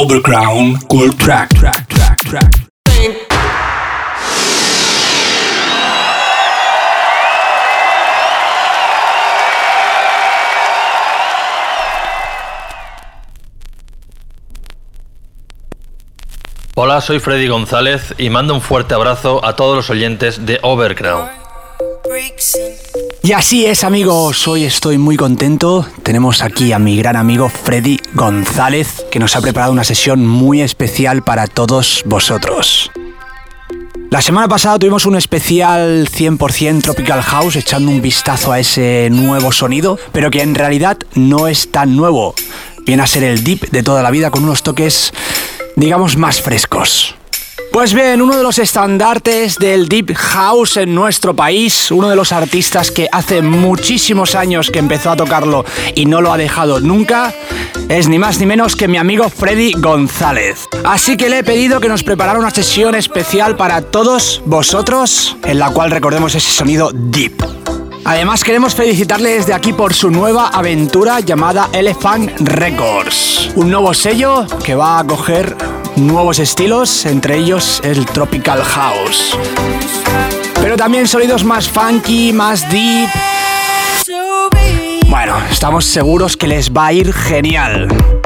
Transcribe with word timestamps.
Overground. 0.00 0.88
Cool 0.88 1.12
Track 1.12 1.50
Track 1.50 1.88
Track 1.88 2.18
Track 2.18 2.69
Hola, 16.82 17.02
soy 17.02 17.18
Freddy 17.18 17.46
González 17.46 18.14
y 18.16 18.30
mando 18.30 18.54
un 18.54 18.62
fuerte 18.62 18.94
abrazo 18.94 19.44
a 19.44 19.54
todos 19.54 19.76
los 19.76 19.90
oyentes 19.90 20.46
de 20.46 20.58
Overground. 20.62 21.28
Y 23.22 23.32
así 23.32 23.66
es 23.66 23.84
amigos, 23.84 24.48
hoy 24.48 24.64
estoy 24.64 24.96
muy 24.96 25.18
contento. 25.18 25.86
Tenemos 26.02 26.40
aquí 26.42 26.72
a 26.72 26.78
mi 26.78 26.96
gran 26.96 27.16
amigo 27.16 27.50
Freddy 27.50 28.00
González 28.14 29.04
que 29.10 29.18
nos 29.18 29.36
ha 29.36 29.42
preparado 29.42 29.72
una 29.72 29.84
sesión 29.84 30.26
muy 30.26 30.62
especial 30.62 31.22
para 31.22 31.48
todos 31.48 32.02
vosotros. 32.06 32.90
La 34.10 34.22
semana 34.22 34.48
pasada 34.48 34.78
tuvimos 34.78 35.04
un 35.04 35.16
especial 35.16 36.08
100% 36.08 36.80
Tropical 36.80 37.20
House 37.20 37.56
echando 37.56 37.90
un 37.90 38.00
vistazo 38.00 38.52
a 38.52 38.58
ese 38.58 39.10
nuevo 39.12 39.52
sonido, 39.52 39.98
pero 40.12 40.30
que 40.30 40.40
en 40.40 40.54
realidad 40.54 40.96
no 41.14 41.46
es 41.46 41.70
tan 41.70 41.94
nuevo. 41.94 42.34
Viene 42.86 43.02
a 43.02 43.06
ser 43.06 43.22
el 43.24 43.44
deep 43.44 43.68
de 43.70 43.82
toda 43.82 44.02
la 44.02 44.10
vida 44.10 44.30
con 44.30 44.44
unos 44.44 44.62
toques, 44.62 45.12
digamos, 45.76 46.16
más 46.16 46.40
frescos. 46.40 47.14
Pues 47.72 47.94
bien, 47.94 48.20
uno 48.20 48.36
de 48.36 48.42
los 48.42 48.58
estandartes 48.58 49.56
del 49.56 49.88
Deep 49.88 50.14
House 50.16 50.76
en 50.76 50.92
nuestro 50.92 51.36
país, 51.36 51.92
uno 51.92 52.10
de 52.10 52.16
los 52.16 52.32
artistas 52.32 52.90
que 52.90 53.08
hace 53.12 53.42
muchísimos 53.42 54.34
años 54.34 54.72
que 54.72 54.80
empezó 54.80 55.12
a 55.12 55.16
tocarlo 55.16 55.64
y 55.94 56.04
no 56.06 56.20
lo 56.20 56.32
ha 56.32 56.36
dejado 56.36 56.80
nunca, 56.80 57.32
es 57.88 58.08
ni 58.08 58.18
más 58.18 58.40
ni 58.40 58.46
menos 58.46 58.74
que 58.74 58.88
mi 58.88 58.96
amigo 58.96 59.28
Freddy 59.30 59.72
González. 59.72 60.66
Así 60.84 61.16
que 61.16 61.30
le 61.30 61.38
he 61.38 61.44
pedido 61.44 61.80
que 61.80 61.88
nos 61.88 62.02
preparara 62.02 62.40
una 62.40 62.50
sesión 62.50 62.96
especial 62.96 63.56
para 63.56 63.82
todos 63.82 64.42
vosotros, 64.44 65.36
en 65.44 65.60
la 65.60 65.70
cual 65.70 65.92
recordemos 65.92 66.34
ese 66.34 66.50
sonido 66.50 66.90
deep. 66.92 67.79
Además 68.04 68.42
queremos 68.44 68.74
felicitarle 68.74 69.30
desde 69.30 69.54
aquí 69.54 69.72
por 69.72 69.94
su 69.94 70.10
nueva 70.10 70.48
aventura 70.48 71.20
llamada 71.20 71.68
Elephant 71.72 72.40
Records. 72.40 73.50
Un 73.56 73.70
nuevo 73.70 73.94
sello 73.94 74.46
que 74.64 74.74
va 74.74 74.98
a 74.98 75.06
coger 75.06 75.56
nuevos 75.96 76.38
estilos, 76.38 77.04
entre 77.06 77.36
ellos 77.36 77.80
el 77.84 78.06
Tropical 78.06 78.62
House. 78.62 79.36
Pero 80.60 80.76
también 80.76 81.06
sonidos 81.06 81.44
más 81.44 81.68
funky, 81.68 82.32
más 82.32 82.68
deep. 82.70 83.08
Bueno, 85.08 85.36
estamos 85.50 85.84
seguros 85.84 86.36
que 86.36 86.46
les 86.46 86.70
va 86.70 86.86
a 86.86 86.92
ir 86.92 87.12
genial. 87.12 88.19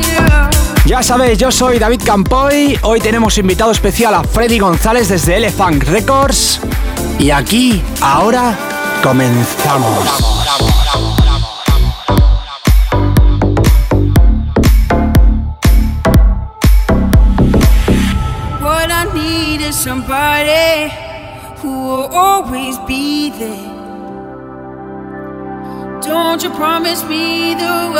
Ya 0.87 1.03
sabéis, 1.03 1.39
yo 1.39 1.53
soy 1.53 1.79
David 1.79 2.03
Campoy. 2.05 2.79
Hoy 2.83 3.01
tenemos 3.01 3.37
invitado 3.39 3.71
especial 3.71 4.15
a 4.15 4.25
Freddy 4.25 4.59
González 4.59 5.09
desde 5.09 5.37
Elephant 5.37 5.85
Records. 5.85 6.61
Y 7.19 7.31
aquí, 7.31 7.83
ahora, 8.01 8.57
comenzamos. 9.03 10.09
Somebody 19.73 20.91
who 21.63 21.71
will 21.71 22.09
always 22.13 22.77
be 22.87 23.31
there. 23.31 23.71
Don't 26.03 26.43
you 26.43 26.51
promise 26.51 27.03
me 27.05 27.55
the 27.55 27.91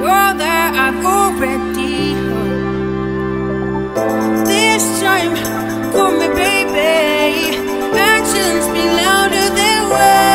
world 0.00 0.38
that 0.38 0.70
I've 0.76 1.04
already 1.04 2.12
heard. 2.12 3.96
This 4.46 4.84
time, 5.00 5.34
for 5.92 6.10
me, 6.18 6.28
baby. 6.28 7.56
Actions 7.96 8.64
speak 8.64 8.90
louder 9.00 9.48
than 9.54 9.90
words. 9.90 10.25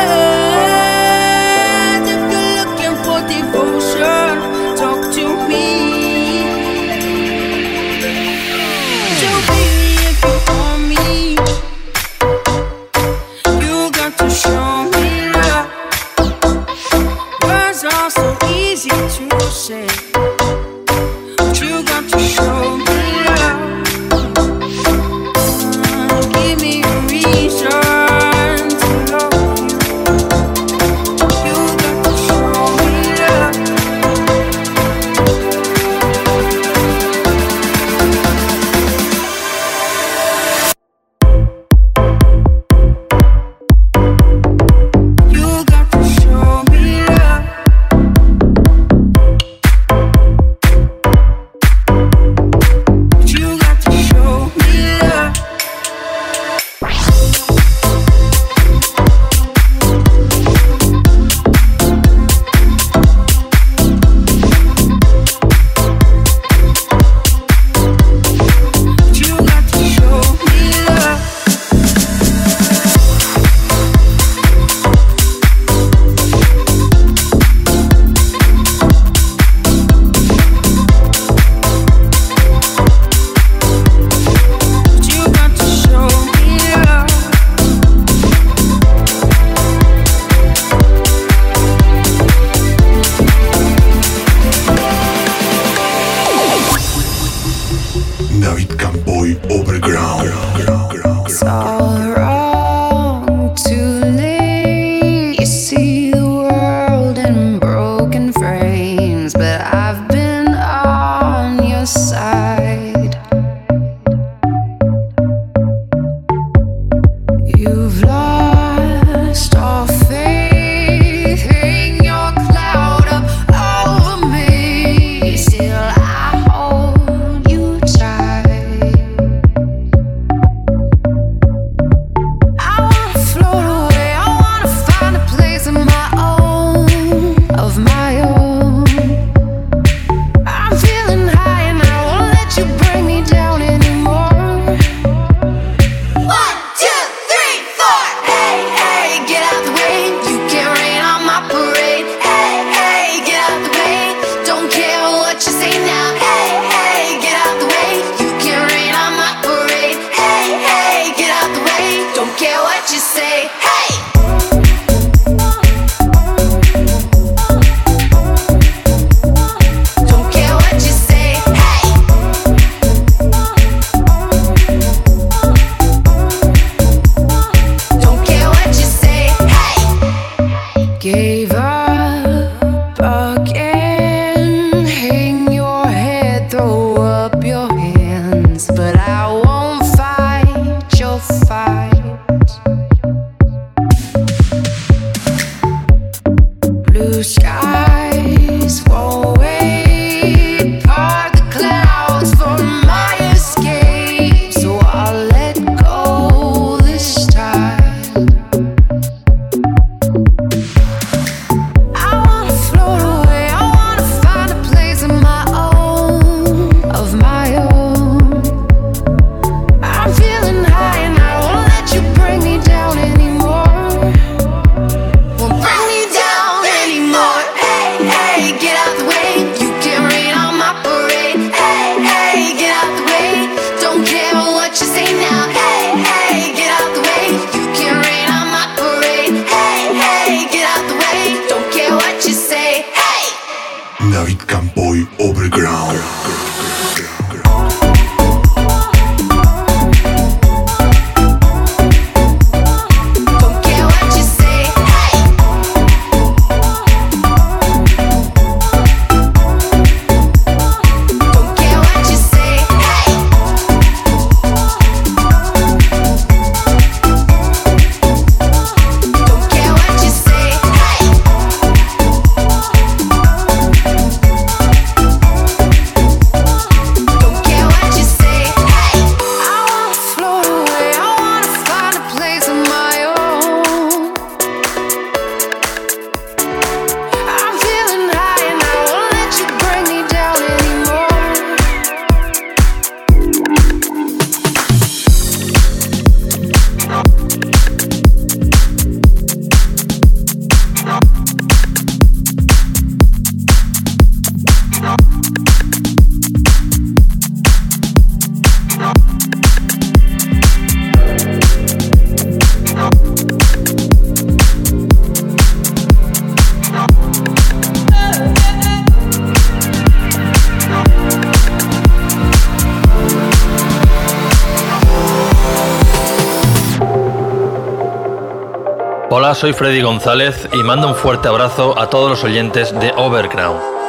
soy 329.42 329.54
Freddy 329.54 329.82
González 329.82 330.48
y 330.52 330.62
mando 330.62 330.86
un 330.86 330.94
fuerte 330.94 331.26
abrazo 331.26 331.76
a 331.76 331.90
todos 331.90 332.08
los 332.08 332.22
oyentes 332.22 332.72
de 332.78 332.92
Overground. 332.96 333.81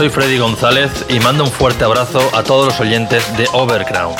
Soy 0.00 0.08
Freddy 0.08 0.38
González 0.38 1.04
y 1.10 1.20
mando 1.20 1.44
un 1.44 1.50
fuerte 1.50 1.84
abrazo 1.84 2.22
a 2.32 2.42
todos 2.42 2.68
los 2.68 2.80
oyentes 2.80 3.36
de 3.36 3.46
Overground. 3.52 4.16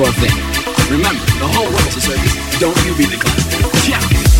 Thing. 0.00 0.32
Remember, 0.90 1.22
the 1.38 1.46
whole 1.46 1.66
world's 1.66 1.96
a 1.96 2.00
circus. 2.00 2.58
Don't 2.58 2.74
you 2.86 2.96
be 2.96 3.04
the 3.04 3.18
clown. 3.18 4.39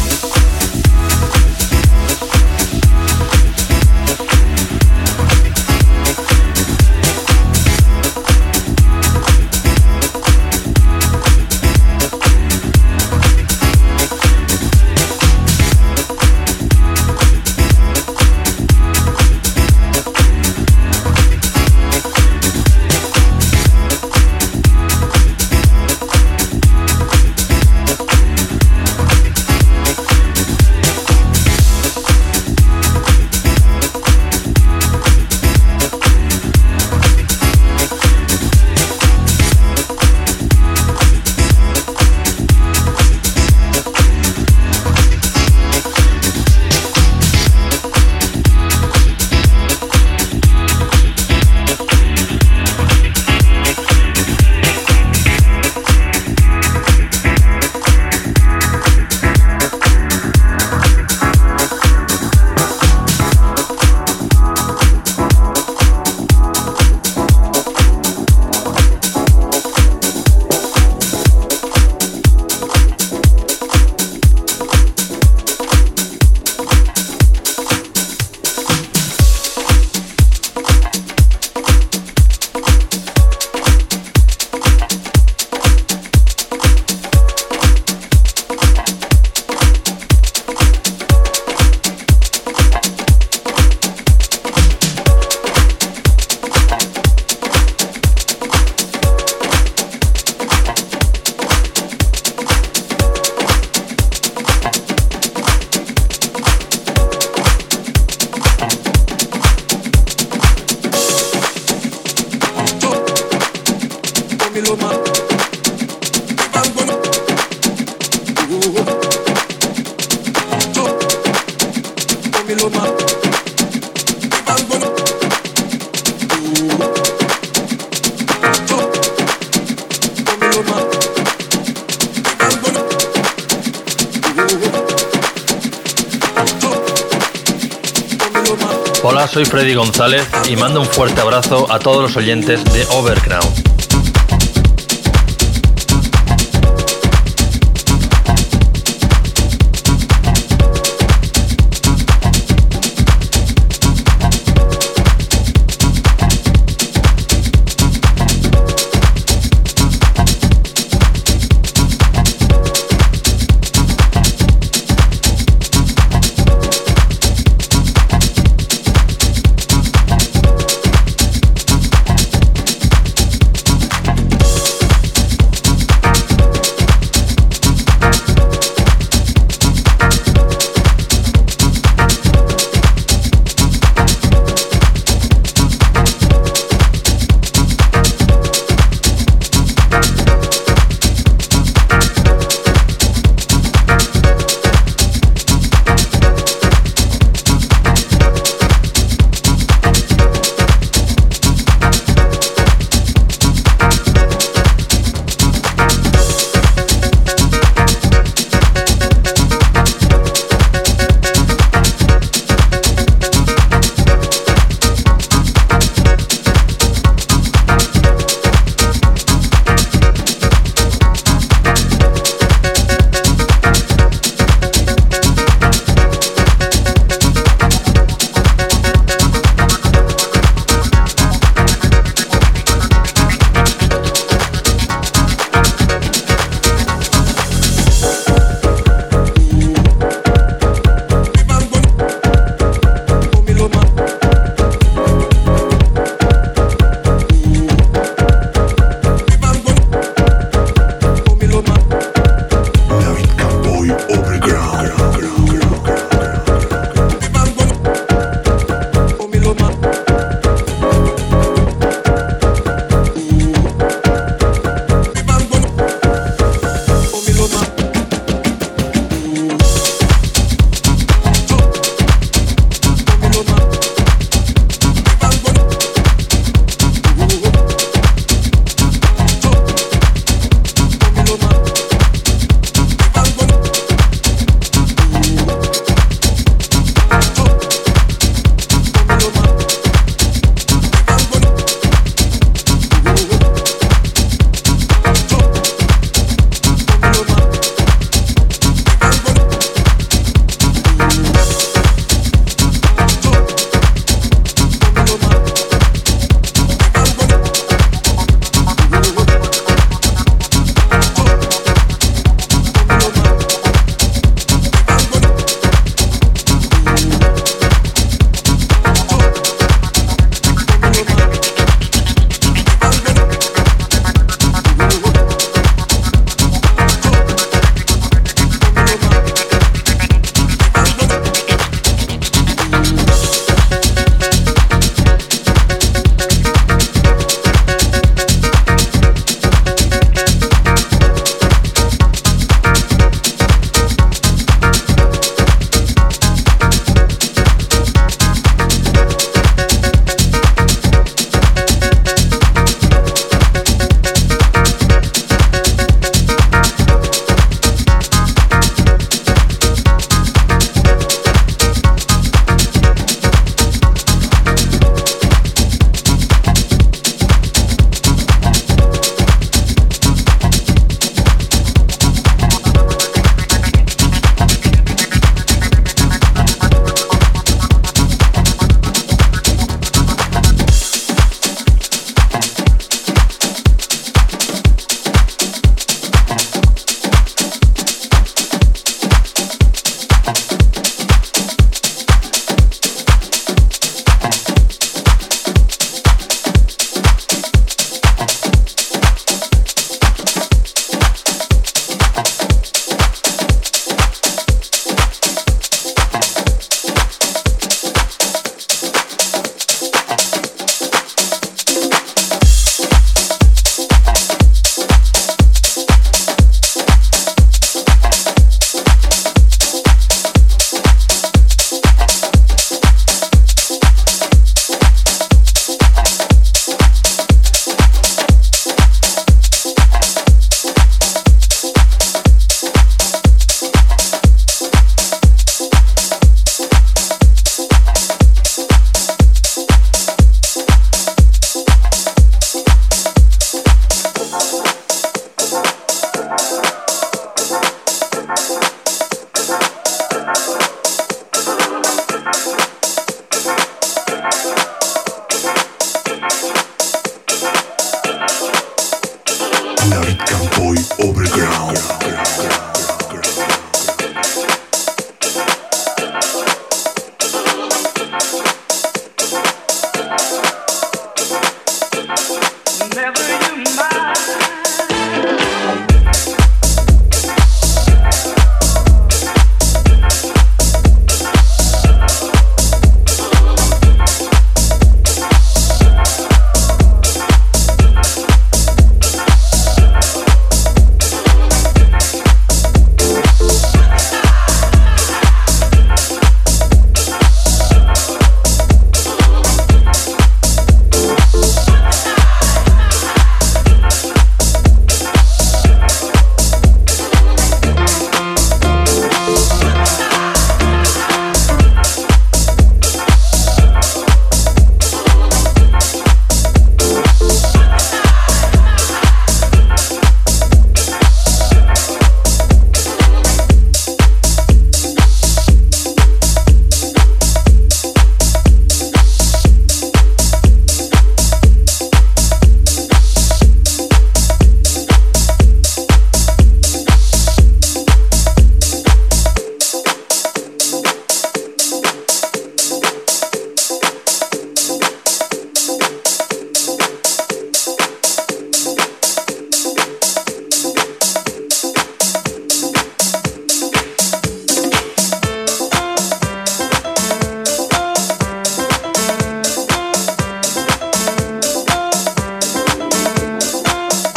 Hola, 139.03 139.27
soy 139.27 139.45
Freddy 139.45 139.75
González 139.75 140.29
y 140.49 140.55
mando 140.55 140.81
un 140.81 140.87
fuerte 140.87 141.21
abrazo 141.21 141.67
a 141.73 141.81
todos 141.81 142.03
los 142.03 142.17
oyentes 142.17 142.63
de 142.73 142.87
Overground. 142.91 143.70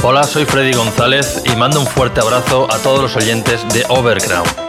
Hola, 0.05 0.25
soy 0.25 0.43
Freddy 0.43 0.73
González 0.73 1.41
y 1.45 1.55
mando 1.55 1.79
un 1.79 1.87
fuerte 1.87 2.19
abrazo 2.19 2.67
a 2.69 2.77
todos 2.79 3.01
los 3.01 3.15
oyentes 3.15 3.65
de 3.73 3.85
Overground. 3.87 4.62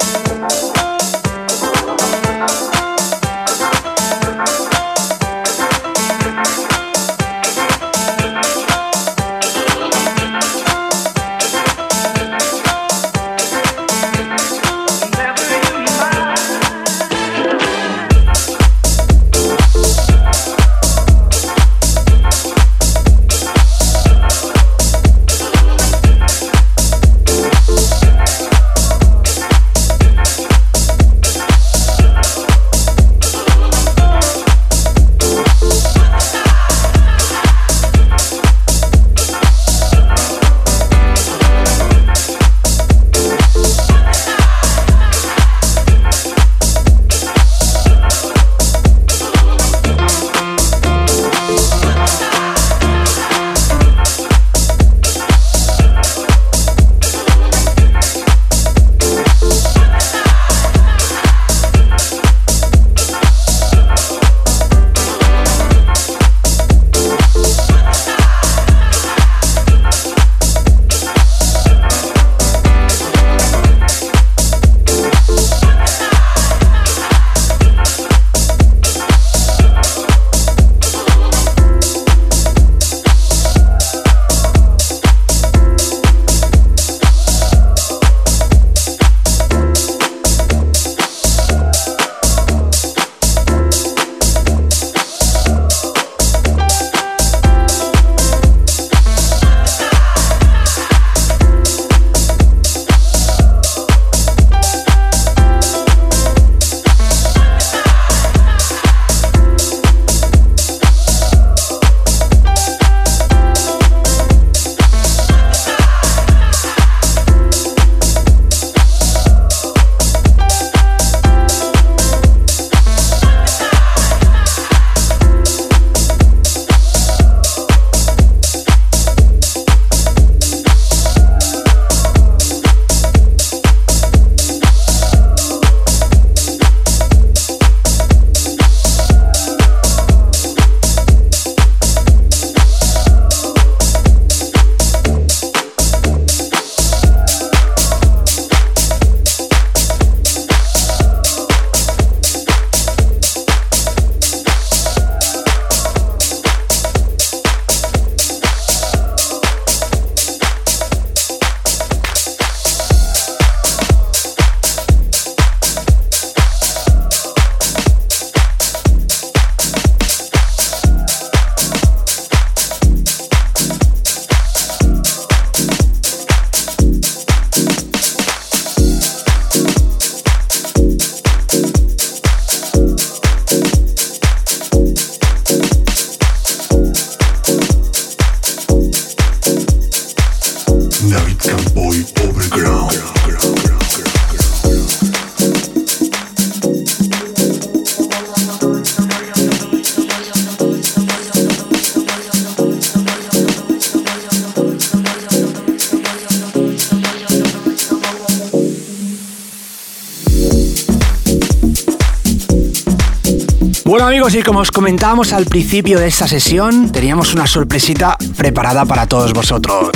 Amigos, 214.35 214.42
y 214.42 214.51
como 214.51 214.61
os 214.61 214.73
comentábamos 214.73 215.33
al 215.33 215.44
principio 215.44 216.01
de 216.01 216.09
esta 216.09 216.27
sesión, 216.27 216.90
teníamos 216.90 217.35
una 217.35 217.47
sorpresita 217.47 218.16
preparada 218.37 218.85
para 218.85 219.07
todos 219.07 219.33
vosotros. 219.33 219.90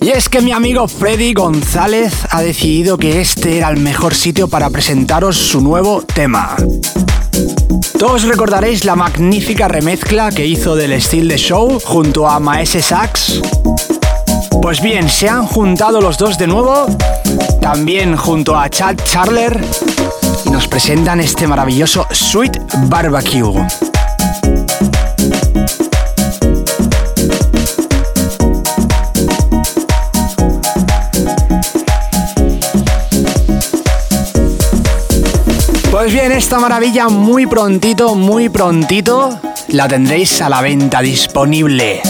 Y 0.00 0.08
es 0.08 0.30
que 0.30 0.40
mi 0.40 0.52
amigo 0.52 0.88
Freddy 0.88 1.34
González 1.34 2.14
ha 2.30 2.40
decidido 2.40 2.96
que 2.96 3.20
este 3.20 3.58
era 3.58 3.68
el 3.68 3.78
mejor 3.78 4.14
sitio 4.14 4.48
para 4.48 4.70
presentaros 4.70 5.36
su 5.36 5.60
nuevo 5.60 6.00
tema. 6.00 6.56
Todos 7.98 8.22
recordaréis 8.22 8.86
la 8.86 8.96
magnífica 8.96 9.68
remezcla 9.68 10.30
que 10.30 10.46
hizo 10.46 10.76
del 10.76 10.98
Steel 11.02 11.28
de 11.28 11.36
Show 11.36 11.78
junto 11.84 12.26
a 12.26 12.40
Maese 12.40 12.80
Sax. 12.80 13.42
Pues 14.62 14.80
bien, 14.80 15.10
se 15.10 15.28
han 15.28 15.46
juntado 15.46 16.00
los 16.00 16.16
dos 16.16 16.38
de 16.38 16.46
nuevo, 16.46 16.86
también 17.60 18.16
junto 18.16 18.58
a 18.58 18.70
Chad 18.70 18.96
Charler, 19.04 19.60
y 20.46 20.50
nos 20.50 20.68
presentan 20.68 21.20
este 21.20 21.46
maravilloso 21.46 22.06
Sweet 22.10 22.58
Barbecue. 22.88 23.66
Pues 35.90 36.12
bien, 36.12 36.32
esta 36.32 36.58
maravilla 36.60 37.08
muy 37.08 37.46
prontito, 37.46 38.14
muy 38.14 38.48
prontito, 38.48 39.40
la 39.68 39.88
tendréis 39.88 40.40
a 40.40 40.48
la 40.48 40.60
venta 40.60 41.00
disponible. 41.00 42.00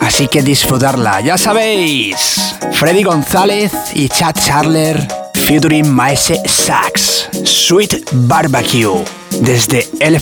Así 0.00 0.26
que 0.26 0.42
disfrutarla, 0.42 1.20
ya 1.20 1.38
sabéis. 1.38 2.56
Freddy 2.72 3.04
González 3.04 3.72
y 3.94 4.08
Chad 4.08 4.34
Charler 4.34 5.21
featuring 5.46 5.92
Maese 5.92 6.40
Sax, 6.46 7.28
Sweet 7.44 8.08
Barbecue, 8.12 9.04
desde 9.40 9.88
El 9.98 10.20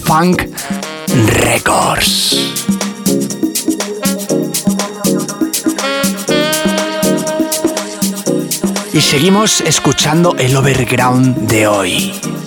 Records. 1.43 2.37
Y 8.93 9.01
seguimos 9.01 9.61
escuchando 9.61 10.35
el 10.39 10.57
overground 10.57 11.49
de 11.49 11.67
hoy. 11.67 12.40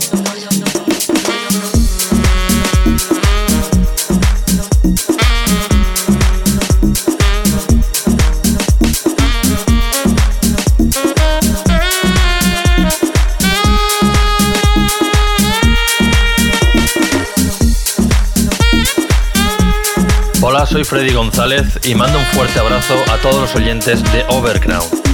Soy 20.74 20.84
Freddy 20.84 21.13
González 21.13 21.80
y 21.84 21.93
mando 21.93 22.17
un 22.17 22.26
fuerte 22.26 22.59
abrazo 22.59 22.95
a 23.11 23.17
todos 23.17 23.39
los 23.39 23.55
oyentes 23.55 24.03
de 24.11 24.26
Overground. 24.28 25.12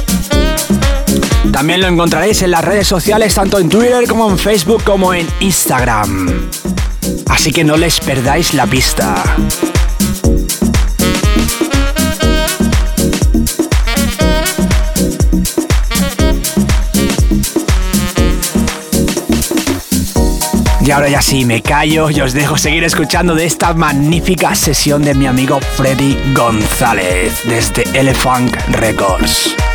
También 1.51 1.81
lo 1.81 1.87
encontraréis 1.87 2.41
en 2.41 2.51
las 2.51 2.63
redes 2.63 2.87
sociales, 2.87 3.33
tanto 3.33 3.59
en 3.59 3.69
Twitter 3.69 4.07
como 4.07 4.29
en 4.29 4.37
Facebook 4.37 4.83
como 4.83 5.13
en 5.13 5.27
Instagram. 5.39 6.49
Así 7.29 7.51
que 7.51 7.63
no 7.63 7.77
les 7.77 7.99
perdáis 7.99 8.53
la 8.53 8.65
pista. 8.65 9.23
Y 20.87 20.91
ahora 20.91 21.09
ya 21.09 21.21
sí, 21.21 21.43
me 21.43 21.61
callo 21.61 22.09
y 22.09 22.21
os 22.21 22.31
dejo 22.31 22.57
seguir 22.57 22.85
escuchando 22.85 23.35
de 23.35 23.45
esta 23.45 23.73
magnífica 23.73 24.55
sesión 24.55 25.03
de 25.03 25.13
mi 25.13 25.27
amigo 25.27 25.59
Freddy 25.75 26.17
González 26.33 27.41
desde 27.43 27.83
Elephant 27.93 28.55
Records. 28.69 29.66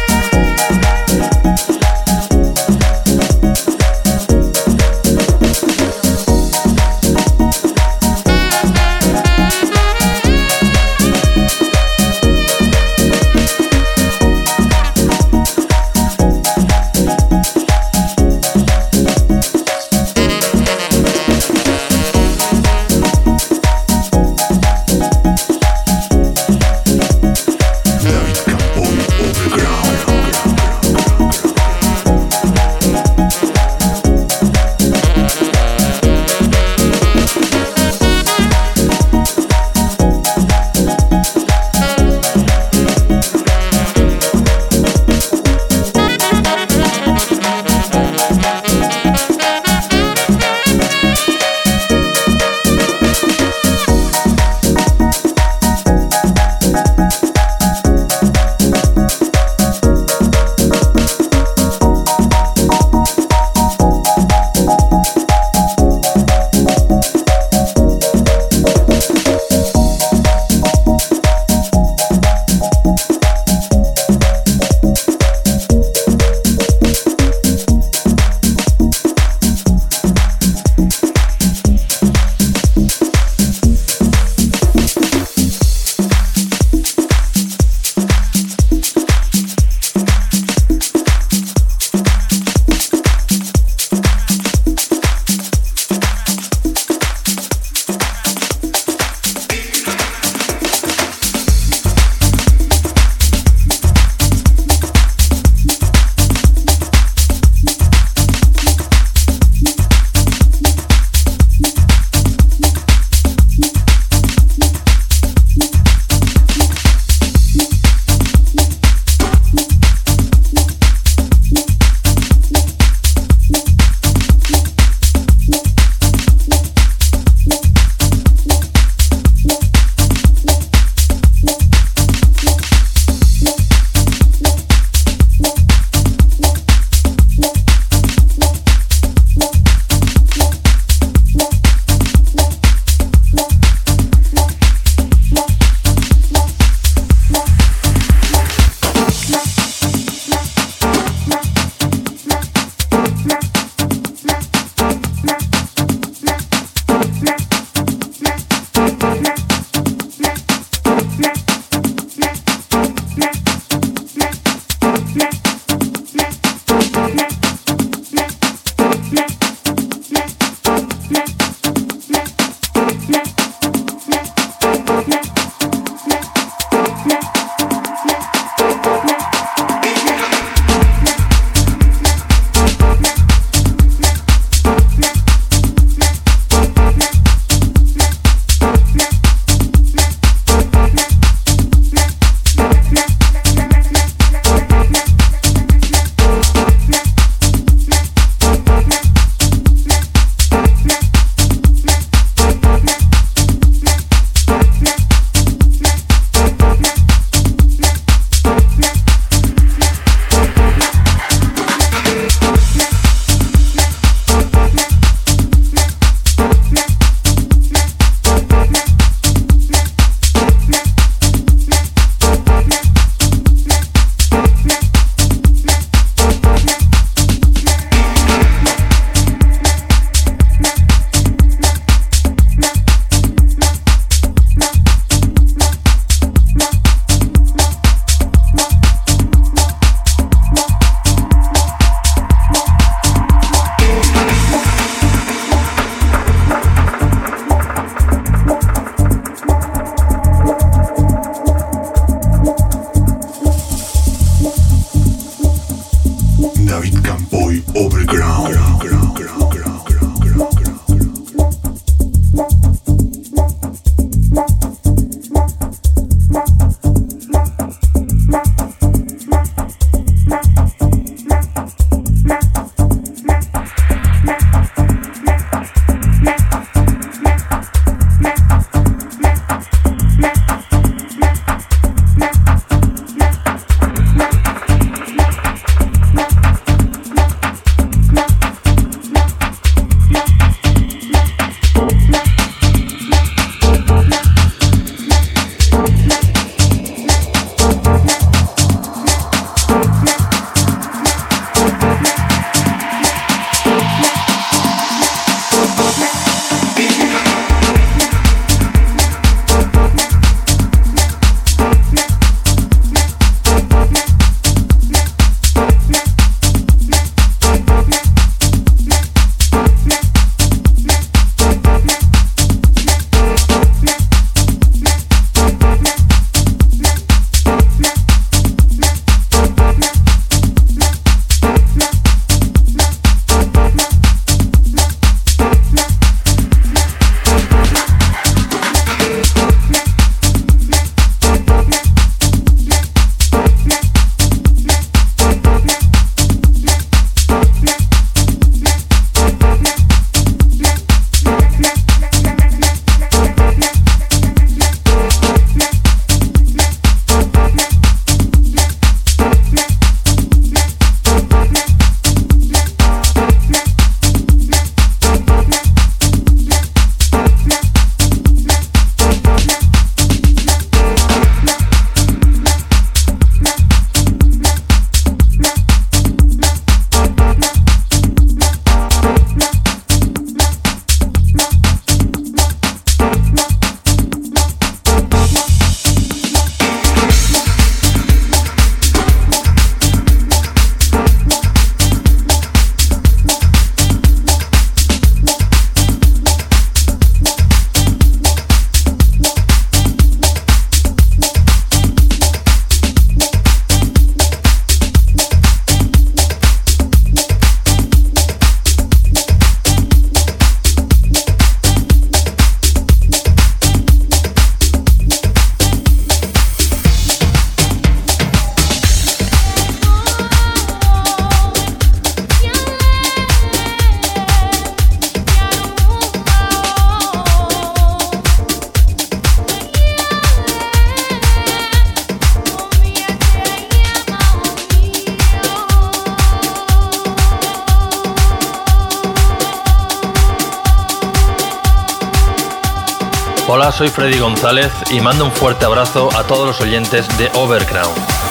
Soy 443.83 443.91
Freddy 443.91 444.21
González 444.21 444.71
y 444.93 445.01
mando 445.01 445.25
un 445.25 445.33
fuerte 445.33 445.65
abrazo 445.65 446.09
a 446.17 446.25
todos 446.25 446.47
los 446.47 446.61
oyentes 446.61 447.09
de 447.19 447.33
Overground. 447.35 448.22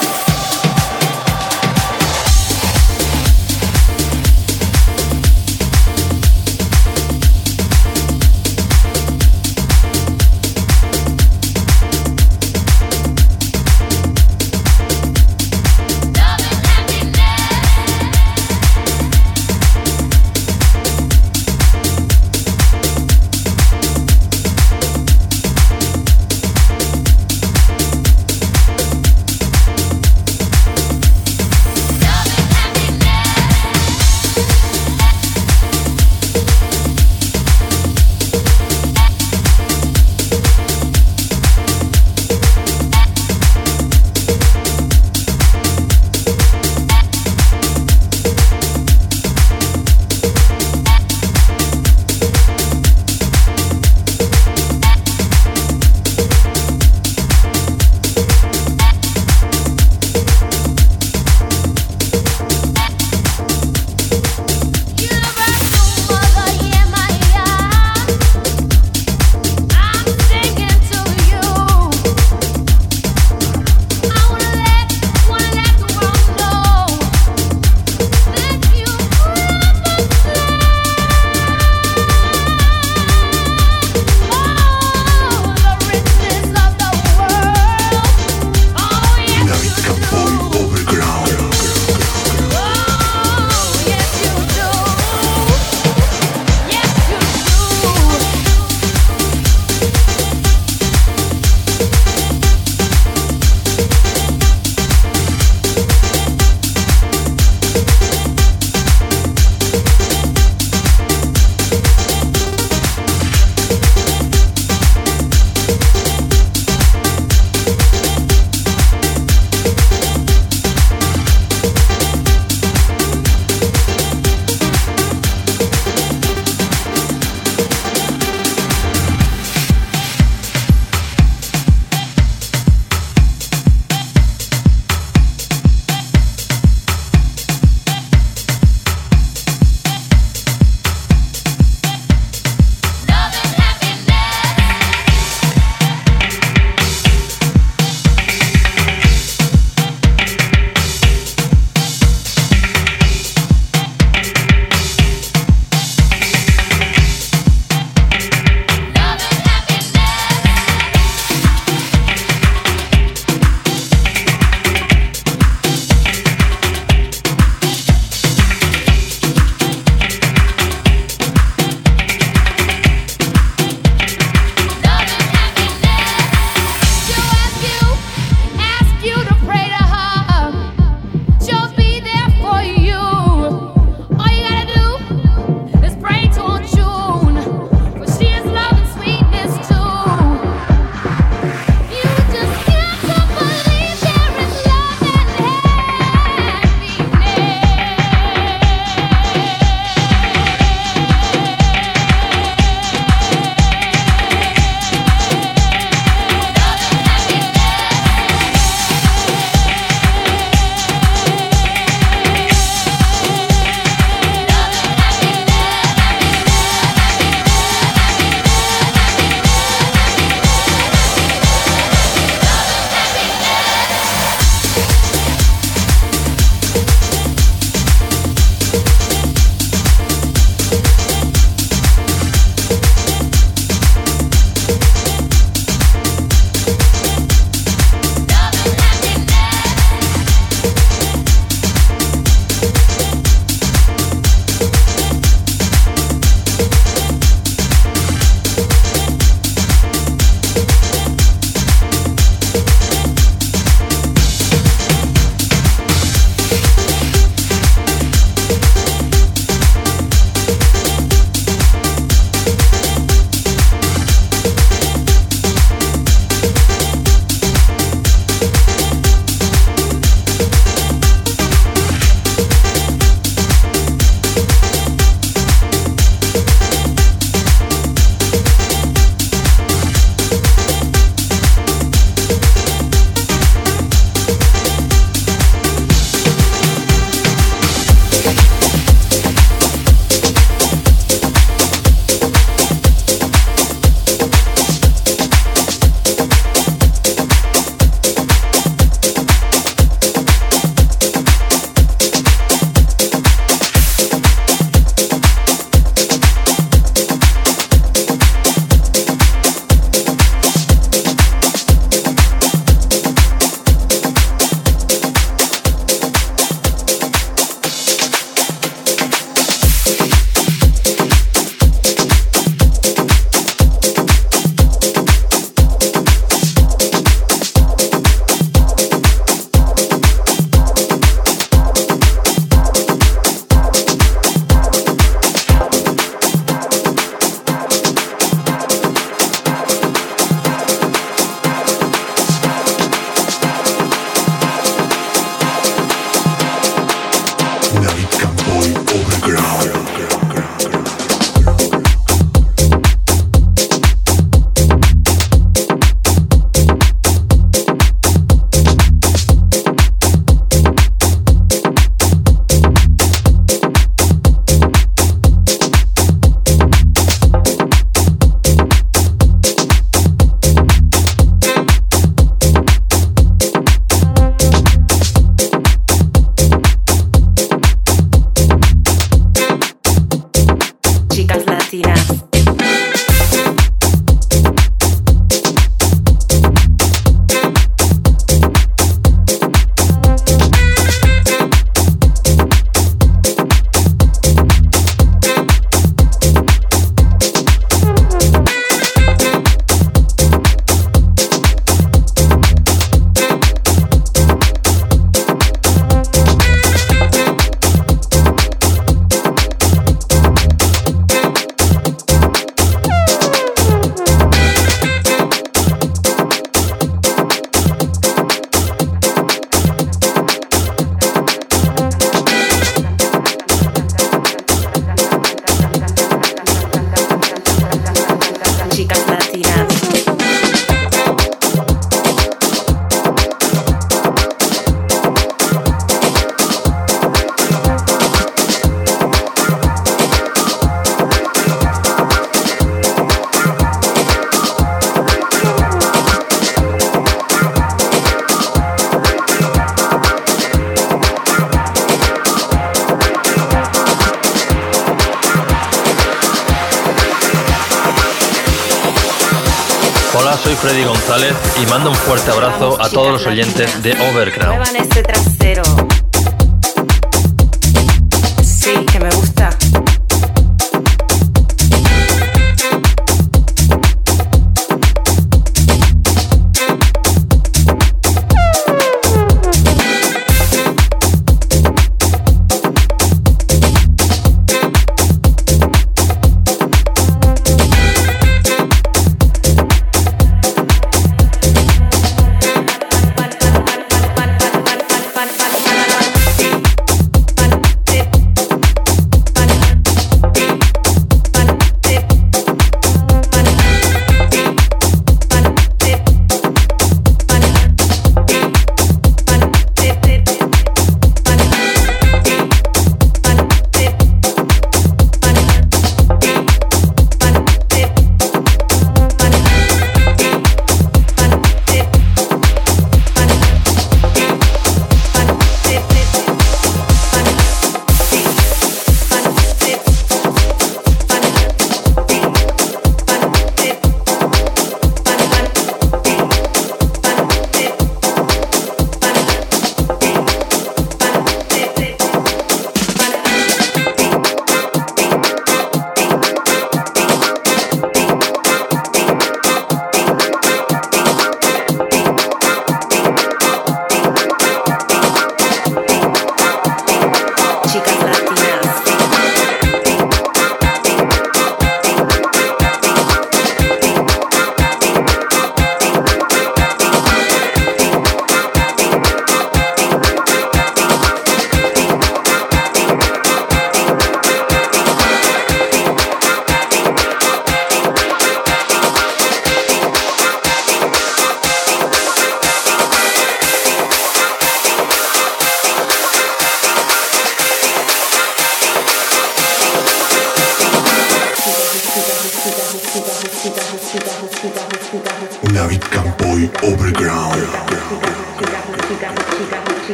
oyentes 463.32 463.82
de 463.82 463.94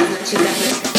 感。 0.00 0.89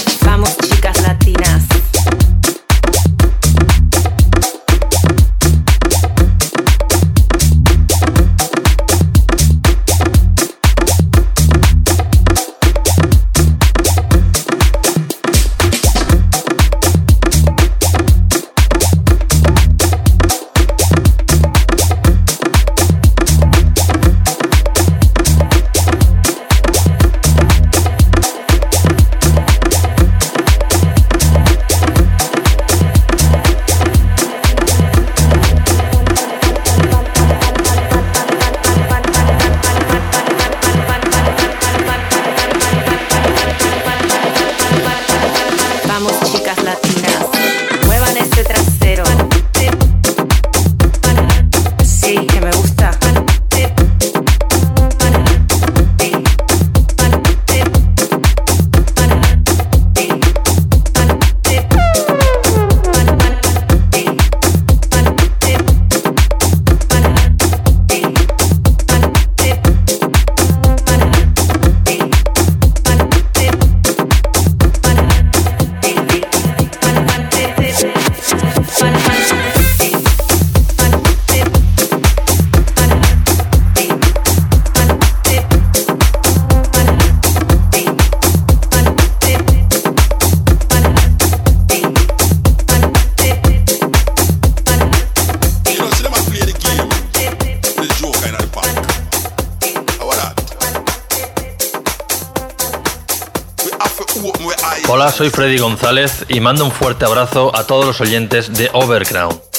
González 105.81 106.25
y 106.29 106.39
mando 106.41 106.63
un 106.63 106.71
fuerte 106.71 107.05
abrazo 107.05 107.55
a 107.55 107.65
todos 107.65 107.87
los 107.87 108.01
oyentes 108.01 108.53
de 108.53 108.69
Overground. 108.71 109.50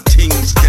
Things 0.00 0.63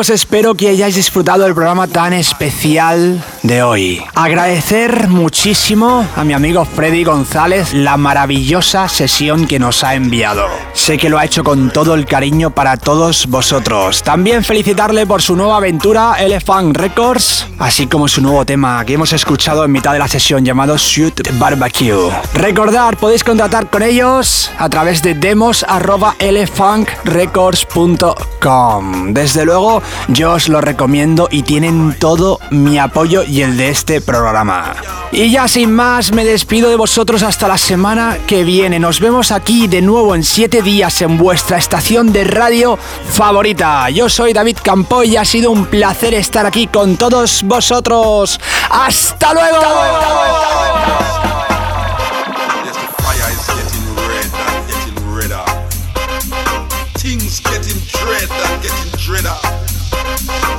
espero 0.00 0.54
que 0.54 0.68
hayáis 0.68 0.94
disfrutado 0.94 1.44
del 1.44 1.54
programa 1.54 1.86
tan 1.86 2.12
especial 2.12 3.22
de 3.42 3.62
hoy. 3.62 4.02
Agradecer 4.14 5.08
muchísimo 5.08 6.06
a 6.16 6.24
mi 6.24 6.32
amigo 6.32 6.64
Freddy 6.64 7.04
González 7.04 7.72
la 7.72 7.96
maravillosa 7.96 8.88
sesión 8.88 9.46
que 9.46 9.58
nos 9.58 9.84
ha 9.84 9.94
enviado. 9.94 10.46
Sé 10.72 10.98
que 10.98 11.08
lo 11.08 11.18
ha 11.18 11.24
hecho 11.24 11.44
con 11.44 11.70
todo 11.70 11.94
el 11.94 12.06
cariño 12.06 12.50
para 12.50 12.76
todos 12.76 13.26
vosotros. 13.26 14.02
También 14.02 14.44
felicitarle 14.44 15.06
por 15.06 15.22
su 15.22 15.36
nueva 15.36 15.56
aventura 15.56 16.16
Elephant 16.18 16.76
Records, 16.76 17.46
así 17.58 17.86
como 17.86 18.08
su 18.08 18.22
nuevo 18.22 18.44
tema 18.44 18.84
que 18.84 18.94
hemos 18.94 19.12
escuchado 19.12 19.64
en 19.64 19.72
mitad 19.72 19.92
de 19.92 19.98
la 19.98 20.08
sesión 20.08 20.44
llamado 20.44 20.76
Shoot 20.76 21.38
Barbecue. 21.38 22.10
Recordad, 22.34 22.94
podéis 22.94 23.24
contratar 23.24 23.70
con 23.70 23.82
ellos 23.82 24.50
a 24.58 24.68
través 24.68 25.02
de 25.02 25.14
demos 25.14 25.64
arroba 25.68 26.16
elephantrecords.com. 26.18 29.14
Desde 29.14 29.44
luego, 29.44 29.82
yo 30.08 30.32
os 30.32 30.48
lo 30.48 30.60
recomiendo 30.60 31.28
y 31.30 31.42
tienen 31.42 31.94
todo 31.98 32.40
mi 32.50 32.78
apoyo 32.78 33.22
y 33.32 33.40
el 33.40 33.56
de 33.56 33.70
este 33.70 34.02
programa. 34.02 34.74
Y 35.10 35.30
ya 35.30 35.48
sin 35.48 35.72
más, 35.72 36.12
me 36.12 36.22
despido 36.22 36.68
de 36.68 36.76
vosotros 36.76 37.22
hasta 37.22 37.48
la 37.48 37.56
semana 37.56 38.18
que 38.26 38.44
viene. 38.44 38.78
Nos 38.78 39.00
vemos 39.00 39.32
aquí 39.32 39.68
de 39.68 39.80
nuevo 39.80 40.14
en 40.14 40.22
7 40.22 40.60
días 40.60 41.00
en 41.00 41.16
vuestra 41.16 41.56
estación 41.56 42.12
de 42.12 42.24
radio 42.24 42.78
favorita. 43.08 43.88
Yo 43.88 44.10
soy 44.10 44.34
David 44.34 44.58
Campoy 44.62 45.14
y 45.14 45.16
ha 45.16 45.24
sido 45.24 45.50
un 45.50 45.64
placer 45.64 46.12
estar 46.12 46.44
aquí 46.44 46.66
con 46.66 46.98
todos 46.98 47.42
vosotros. 47.44 48.38
¡Hasta 48.68 49.32
luego! 49.32 49.62